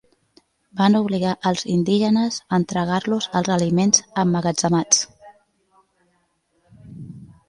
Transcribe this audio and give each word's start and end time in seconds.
Van 0.77 0.95
obligar 0.99 1.33
als 1.49 1.65
indígenes 1.73 2.39
a 2.55 2.59
entregar-los 2.61 3.27
els 3.41 3.51
aliments 3.57 4.01
emmagatzemats. 4.23 5.05